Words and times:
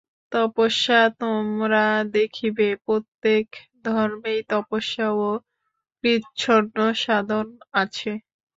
তপস্যা 0.31 0.99
তোমরা 1.19 1.85
দেখিবে, 2.15 2.67
প্রত্যেক 2.85 3.45
ধর্মেই 3.85 4.39
তপস্যা 4.51 5.07
ও 5.19 5.29
কৃচ্ছ্রসাধন 6.03 7.47
আছে। 7.81 8.11